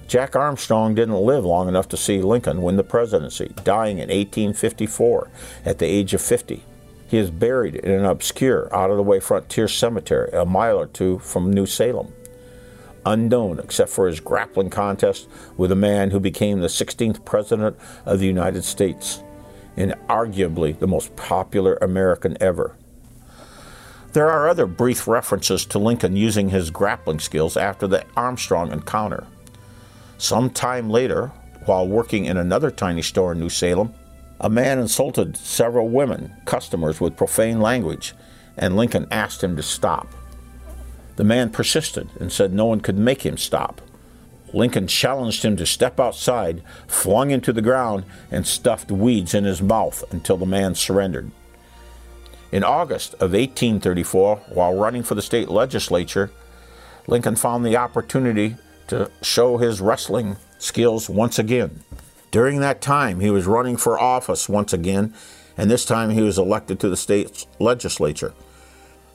Jack 0.06 0.36
Armstrong 0.36 0.94
didn't 0.94 1.14
live 1.14 1.44
long 1.44 1.66
enough 1.66 1.88
to 1.88 1.96
see 1.96 2.20
Lincoln 2.20 2.62
win 2.62 2.76
the 2.76 2.84
presidency, 2.84 3.52
dying 3.64 3.98
in 3.98 4.08
1854 4.08 5.30
at 5.64 5.78
the 5.78 5.86
age 5.86 6.14
of 6.14 6.20
50. 6.20 6.62
He 7.08 7.18
is 7.18 7.30
buried 7.30 7.76
in 7.76 7.90
an 7.90 8.04
obscure, 8.04 8.68
out 8.74 8.90
of 8.90 8.96
the 8.96 9.02
way 9.02 9.20
frontier 9.20 9.68
cemetery 9.68 10.30
a 10.32 10.44
mile 10.44 10.78
or 10.78 10.86
two 10.86 11.18
from 11.20 11.52
New 11.52 11.66
Salem. 11.66 12.12
Unknown 13.06 13.58
except 13.58 13.90
for 13.90 14.06
his 14.06 14.20
grappling 14.20 14.70
contest 14.70 15.28
with 15.56 15.70
a 15.70 15.76
man 15.76 16.10
who 16.10 16.20
became 16.20 16.60
the 16.60 16.68
16th 16.68 17.24
President 17.24 17.76
of 18.06 18.18
the 18.18 18.26
United 18.26 18.64
States 18.64 19.22
and 19.76 19.92
arguably 20.08 20.78
the 20.78 20.86
most 20.86 21.14
popular 21.16 21.76
American 21.80 22.36
ever. 22.40 22.76
There 24.14 24.30
are 24.30 24.48
other 24.48 24.66
brief 24.66 25.08
references 25.08 25.66
to 25.66 25.80
Lincoln 25.80 26.14
using 26.14 26.50
his 26.50 26.70
grappling 26.70 27.18
skills 27.18 27.56
after 27.56 27.88
the 27.88 28.04
Armstrong 28.16 28.70
encounter. 28.70 29.26
Some 30.18 30.50
time 30.50 30.88
later, 30.88 31.32
while 31.64 31.88
working 31.88 32.26
in 32.26 32.36
another 32.36 32.70
tiny 32.70 33.02
store 33.02 33.32
in 33.32 33.40
New 33.40 33.48
Salem, 33.48 33.92
a 34.40 34.48
man 34.48 34.78
insulted 34.78 35.36
several 35.36 35.88
women, 35.88 36.32
customers, 36.44 37.00
with 37.00 37.16
profane 37.16 37.60
language, 37.60 38.14
and 38.56 38.76
Lincoln 38.76 39.08
asked 39.10 39.42
him 39.42 39.56
to 39.56 39.64
stop. 39.64 40.06
The 41.16 41.24
man 41.24 41.50
persisted 41.50 42.08
and 42.20 42.30
said 42.30 42.52
no 42.52 42.66
one 42.66 42.82
could 42.82 42.96
make 42.96 43.26
him 43.26 43.36
stop. 43.36 43.80
Lincoln 44.52 44.86
challenged 44.86 45.44
him 45.44 45.56
to 45.56 45.66
step 45.66 45.98
outside, 45.98 46.62
flung 46.86 47.32
him 47.32 47.40
to 47.40 47.52
the 47.52 47.60
ground, 47.60 48.04
and 48.30 48.46
stuffed 48.46 48.92
weeds 48.92 49.34
in 49.34 49.42
his 49.42 49.60
mouth 49.60 50.04
until 50.12 50.36
the 50.36 50.46
man 50.46 50.76
surrendered. 50.76 51.32
In 52.54 52.62
August 52.62 53.14
of 53.14 53.32
1834, 53.32 54.36
while 54.50 54.76
running 54.76 55.02
for 55.02 55.16
the 55.16 55.22
state 55.22 55.48
legislature, 55.48 56.30
Lincoln 57.08 57.34
found 57.34 57.66
the 57.66 57.76
opportunity 57.76 58.54
to 58.86 59.10
show 59.22 59.56
his 59.56 59.80
wrestling 59.80 60.36
skills 60.58 61.10
once 61.10 61.36
again. 61.36 61.80
During 62.30 62.60
that 62.60 62.80
time, 62.80 63.18
he 63.18 63.28
was 63.28 63.48
running 63.48 63.76
for 63.76 63.98
office 63.98 64.48
once 64.48 64.72
again, 64.72 65.12
and 65.56 65.68
this 65.68 65.84
time 65.84 66.10
he 66.10 66.22
was 66.22 66.38
elected 66.38 66.78
to 66.78 66.88
the 66.88 66.96
state 66.96 67.44
legislature. 67.58 68.32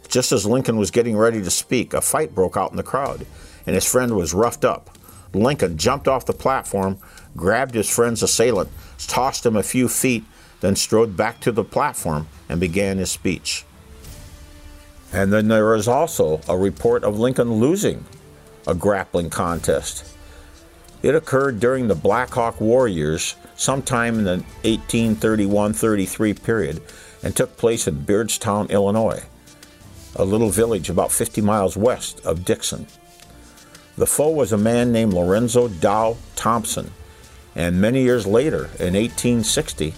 Just 0.09 0.33
as 0.33 0.45
Lincoln 0.45 0.75
was 0.75 0.91
getting 0.91 1.15
ready 1.15 1.41
to 1.41 1.49
speak, 1.49 1.93
a 1.93 2.01
fight 2.01 2.35
broke 2.35 2.57
out 2.57 2.71
in 2.71 2.77
the 2.77 2.83
crowd, 2.83 3.25
and 3.65 3.73
his 3.73 3.89
friend 3.89 4.17
was 4.17 4.33
roughed 4.33 4.65
up. 4.65 4.89
Lincoln 5.33 5.77
jumped 5.77 6.09
off 6.09 6.25
the 6.25 6.33
platform, 6.33 6.97
grabbed 7.37 7.73
his 7.73 7.89
friend's 7.89 8.21
assailant, 8.21 8.69
tossed 9.07 9.45
him 9.45 9.55
a 9.55 9.63
few 9.63 9.87
feet, 9.87 10.25
then 10.61 10.75
strode 10.75 11.15
back 11.15 11.39
to 11.41 11.51
the 11.51 11.63
platform 11.63 12.27
and 12.47 12.59
began 12.59 12.97
his 12.97 13.11
speech. 13.11 13.65
And 15.11 15.33
then 15.33 15.47
there 15.47 15.73
is 15.75 15.87
also 15.87 16.41
a 16.47 16.57
report 16.57 17.03
of 17.03 17.19
Lincoln 17.19 17.53
losing 17.53 18.05
a 18.67 18.75
grappling 18.75 19.29
contest. 19.29 20.05
It 21.01 21.15
occurred 21.15 21.59
during 21.59 21.87
the 21.87 21.95
Black 21.95 22.31
Hawk 22.31 22.59
War 22.59 22.87
years, 22.87 23.35
sometime 23.55 24.19
in 24.19 24.25
the 24.25 24.37
1831 24.63 25.73
33 25.73 26.33
period, 26.33 26.81
and 27.23 27.35
took 27.35 27.57
place 27.57 27.87
in 27.87 28.05
Beardstown, 28.05 28.69
Illinois, 28.69 29.23
a 30.15 30.25
little 30.25 30.49
village 30.49 30.89
about 30.89 31.11
50 31.11 31.41
miles 31.41 31.77
west 31.77 32.23
of 32.25 32.45
Dixon. 32.45 32.85
The 33.97 34.07
foe 34.07 34.29
was 34.29 34.51
a 34.51 34.57
man 34.57 34.91
named 34.91 35.13
Lorenzo 35.13 35.67
Dow 35.67 36.17
Thompson, 36.35 36.91
and 37.55 37.81
many 37.81 38.03
years 38.03 38.27
later, 38.27 38.65
in 38.79 38.93
1860, 38.93 39.93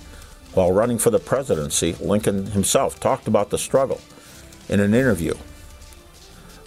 while 0.54 0.72
running 0.72 0.98
for 0.98 1.10
the 1.10 1.20
presidency, 1.20 1.96
Lincoln 2.00 2.48
himself 2.48 3.00
talked 3.00 3.28
about 3.28 3.50
the 3.50 3.58
struggle 3.58 4.02
in 4.68 4.80
an 4.80 4.94
interview. 4.94 5.34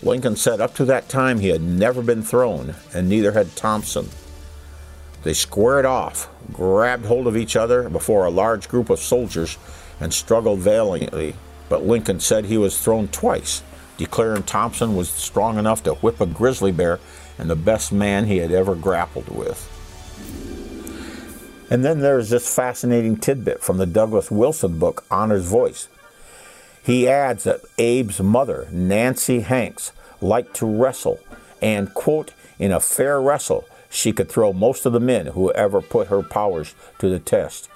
Lincoln 0.03 0.37
said 0.37 0.61
up 0.61 0.75
to 0.75 0.85
that 0.85 1.09
time 1.09 1.41
he 1.41 1.49
had 1.49 1.63
never 1.63 2.03
been 2.03 2.23
thrown, 2.23 2.75
and 2.93 3.09
neither 3.09 3.33
had 3.33 3.57
Thompson. 3.57 4.09
They 5.23 5.33
squared 5.33 5.87
off, 5.87 6.29
grabbed 6.53 7.07
hold 7.07 7.27
of 7.27 7.37
each 7.37 7.57
other 7.57 7.89
before 7.89 8.27
a 8.27 8.31
large 8.31 8.69
group 8.69 8.91
of 8.91 8.99
soldiers, 8.99 9.57
and 10.01 10.13
struggled 10.13 10.61
valiantly. 10.61 11.35
But 11.69 11.87
Lincoln 11.87 12.21
said 12.21 12.45
he 12.45 12.59
was 12.59 12.79
thrown 12.79 13.09
twice, 13.09 13.63
declaring 13.97 14.43
Thompson 14.43 14.97
was 14.97 15.09
strong 15.09 15.59
enough 15.59 15.83
to 15.85 15.95
whip 15.95 16.21
a 16.21 16.27
grizzly 16.27 16.73
bear 16.73 17.01
and 17.39 17.49
the 17.49 17.57
best 17.57 17.93
man 17.93 18.27
he 18.27 18.39
had 18.39 18.53
ever 18.53 18.75
grappled 18.75 19.29
with. 19.29 19.71
And 21.75 21.85
then 21.85 21.99
there's 21.99 22.31
this 22.31 22.55
fascinating 22.55 23.17
tidbit 23.17 23.61
from 23.61 23.79
the 23.79 23.85
Douglas 23.85 24.31
Wilson 24.31 24.79
book, 24.79 25.05
Honor's 25.11 25.47
Voice. 25.47 25.89
He 26.85 27.09
adds 27.09 27.43
that 27.43 27.63
Abe's 27.81 28.21
mother, 28.21 28.69
Nancy 28.71 29.41
Hanks, 29.41 29.91
liked 30.21 30.55
to 30.59 30.67
wrestle, 30.67 31.19
and, 31.61 31.93
quote, 31.93 32.33
in 32.61 32.71
a 32.71 32.79
fair 32.79 33.21
wrestle, 33.21 33.65
she 33.91 34.13
could 34.13 34.29
throw 34.29 34.53
most 34.53 34.87
of 34.87 34.93
the 34.93 35.01
men 35.01 35.27
who 35.27 35.51
ever 35.51 35.81
put 35.83 36.07
her 36.07 36.23
powers 36.23 36.77
to 37.01 37.09
the 37.09 37.19
test. 37.19 37.69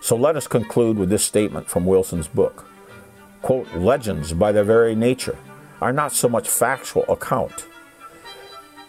So 0.00 0.16
let 0.16 0.36
us 0.36 0.48
conclude 0.48 0.96
with 0.96 1.10
this 1.10 1.22
statement 1.22 1.68
from 1.68 1.84
Wilson's 1.84 2.28
book. 2.28 2.64
Quote, 3.42 3.70
legends 3.74 4.32
by 4.32 4.52
their 4.52 4.64
very 4.64 4.94
nature 4.94 5.36
are 5.82 5.92
not 5.92 6.14
so 6.14 6.30
much 6.30 6.48
factual 6.48 7.04
account 7.10 7.66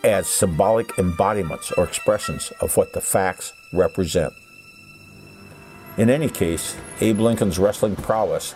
as 0.03 0.27
symbolic 0.27 0.97
embodiments 0.97 1.71
or 1.73 1.83
expressions 1.83 2.51
of 2.59 2.75
what 2.77 2.93
the 2.93 3.01
facts 3.01 3.53
represent. 3.73 4.33
In 5.97 6.09
any 6.09 6.29
case, 6.29 6.75
Abe 6.99 7.19
Lincoln's 7.19 7.59
wrestling 7.59 7.95
prowess 7.95 8.55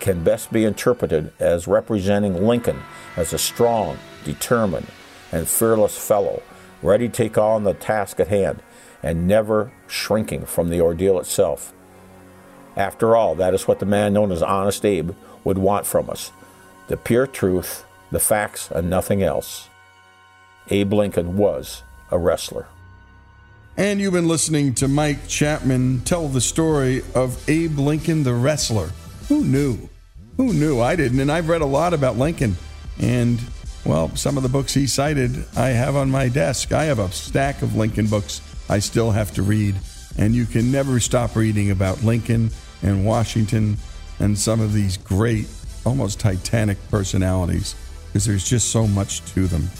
can 0.00 0.24
best 0.24 0.52
be 0.52 0.64
interpreted 0.64 1.32
as 1.38 1.68
representing 1.68 2.46
Lincoln 2.46 2.80
as 3.16 3.32
a 3.32 3.38
strong, 3.38 3.96
determined, 4.24 4.88
and 5.30 5.48
fearless 5.48 5.96
fellow, 5.96 6.42
ready 6.82 7.08
to 7.08 7.14
take 7.14 7.38
on 7.38 7.62
the 7.62 7.74
task 7.74 8.18
at 8.18 8.28
hand 8.28 8.62
and 9.02 9.28
never 9.28 9.72
shrinking 9.86 10.44
from 10.44 10.70
the 10.70 10.80
ordeal 10.80 11.18
itself. 11.20 11.72
After 12.76 13.14
all, 13.14 13.34
that 13.36 13.54
is 13.54 13.68
what 13.68 13.78
the 13.78 13.86
man 13.86 14.12
known 14.12 14.32
as 14.32 14.42
Honest 14.42 14.84
Abe 14.84 15.12
would 15.44 15.58
want 15.58 15.86
from 15.86 16.10
us 16.10 16.32
the 16.88 16.96
pure 16.96 17.26
truth, 17.26 17.84
the 18.10 18.20
facts, 18.20 18.70
and 18.70 18.90
nothing 18.90 19.22
else. 19.22 19.68
Abe 20.68 20.92
Lincoln 20.92 21.36
was 21.36 21.82
a 22.10 22.18
wrestler. 22.18 22.66
And 23.76 24.00
you've 24.00 24.12
been 24.12 24.28
listening 24.28 24.74
to 24.74 24.88
Mike 24.88 25.26
Chapman 25.28 26.02
tell 26.02 26.28
the 26.28 26.40
story 26.40 27.02
of 27.14 27.48
Abe 27.48 27.78
Lincoln 27.78 28.22
the 28.22 28.34
wrestler. 28.34 28.90
Who 29.28 29.44
knew? 29.44 29.88
Who 30.36 30.52
knew? 30.52 30.80
I 30.80 30.94
didn't. 30.94 31.20
And 31.20 31.32
I've 31.32 31.48
read 31.48 31.62
a 31.62 31.66
lot 31.66 31.94
about 31.94 32.18
Lincoln. 32.18 32.56
And, 32.98 33.40
well, 33.86 34.14
some 34.14 34.36
of 34.36 34.42
the 34.42 34.48
books 34.50 34.74
he 34.74 34.86
cited 34.86 35.44
I 35.56 35.68
have 35.68 35.96
on 35.96 36.10
my 36.10 36.28
desk. 36.28 36.72
I 36.72 36.84
have 36.84 36.98
a 36.98 37.10
stack 37.12 37.62
of 37.62 37.74
Lincoln 37.74 38.06
books 38.08 38.42
I 38.68 38.78
still 38.78 39.10
have 39.10 39.32
to 39.34 39.42
read. 39.42 39.76
And 40.18 40.34
you 40.34 40.44
can 40.44 40.70
never 40.70 41.00
stop 41.00 41.34
reading 41.34 41.70
about 41.70 42.02
Lincoln 42.02 42.50
and 42.82 43.06
Washington 43.06 43.78
and 44.18 44.38
some 44.38 44.60
of 44.60 44.74
these 44.74 44.98
great, 44.98 45.48
almost 45.86 46.20
titanic 46.20 46.76
personalities 46.90 47.74
because 48.06 48.26
there's 48.26 48.48
just 48.48 48.68
so 48.68 48.86
much 48.86 49.24
to 49.32 49.46
them. 49.46 49.70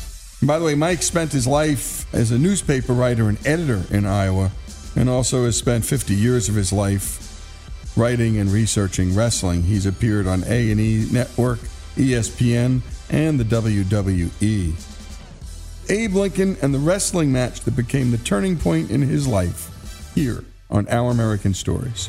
By 0.45 0.59
the 0.59 0.65
way, 0.65 0.75
Mike 0.75 1.05
spent 1.05 1.31
his 1.31 1.47
life 1.47 2.13
as 2.13 2.33
a 2.33 2.39
newspaper 2.39 2.93
writer 2.93 3.29
and 3.29 3.39
editor 3.47 3.85
in 3.95 4.05
Iowa, 4.05 4.51
and 4.97 5.09
also 5.09 5.45
has 5.45 5.57
spent 5.57 5.85
50 5.85 6.15
years 6.15 6.49
of 6.49 6.57
his 6.57 6.73
life 6.73 7.97
writing 7.97 8.39
and 8.39 8.51
researching 8.51 9.15
wrestling. 9.15 9.63
He's 9.63 9.87
appeared 9.87 10.27
on 10.27 10.43
A&E 10.45 11.07
Network, 11.13 11.61
ESPN, 11.95 12.81
and 13.09 13.39
the 13.39 13.45
WWE. 13.45 14.73
Abe 15.89 16.15
Lincoln 16.15 16.57
and 16.61 16.75
the 16.75 16.79
wrestling 16.79 17.31
match 17.31 17.61
that 17.61 17.77
became 17.77 18.11
the 18.11 18.19
turning 18.19 18.57
point 18.57 18.91
in 18.91 19.03
his 19.03 19.29
life 19.29 19.71
here 20.15 20.45
on 20.69 20.89
Our 20.89 21.13
American 21.13 21.55
Stories. 21.55 22.09